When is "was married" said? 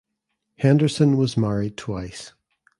1.15-1.77